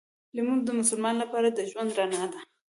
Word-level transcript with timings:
لمونځ 0.35 0.61
د 0.65 0.69
مسلمان 0.79 1.15
لپاره 1.23 1.47
د 1.51 1.59
ژوند 1.69 1.89
رڼا 1.97 2.23
ده 2.31 2.39